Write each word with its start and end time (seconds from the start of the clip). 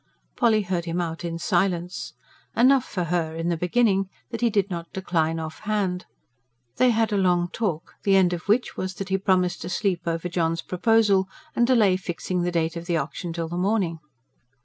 Polly 0.35 0.63
heard 0.63 0.85
him 0.85 0.99
out 0.99 1.23
in 1.23 1.37
silence. 1.37 2.13
Enough 2.57 2.85
for 2.85 3.03
her, 3.03 3.35
in 3.35 3.49
the 3.49 3.55
beginning, 3.55 4.09
that 4.31 4.41
he 4.41 4.49
did 4.49 4.67
not 4.71 4.91
decline 4.91 5.37
off 5.39 5.59
hand. 5.59 6.07
They 6.77 6.89
had 6.89 7.13
a 7.13 7.17
long 7.17 7.49
talk, 7.51 7.93
the 8.01 8.15
end 8.15 8.33
of 8.33 8.47
which 8.47 8.75
was 8.75 8.95
that 8.95 9.09
he 9.09 9.19
promised 9.19 9.61
to 9.61 9.69
sleep 9.69 10.07
over 10.07 10.27
John's 10.27 10.63
proposal, 10.63 11.29
and 11.55 11.67
delay 11.67 11.97
fixing 11.97 12.41
the 12.41 12.51
date 12.51 12.75
of 12.75 12.87
the 12.87 12.97
auction 12.97 13.31
till 13.31 13.47
the 13.47 13.57
morning. 13.59 13.99